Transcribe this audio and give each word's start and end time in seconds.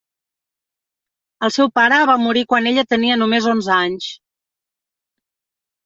El 1.47 1.53
seu 1.59 1.69
pare 1.81 2.01
va 2.13 2.17
morir 2.23 2.45
quan 2.55 2.71
ella 2.73 2.87
tenia 2.95 3.21
només 3.23 3.49
onze 3.55 3.79
anys. 3.79 4.13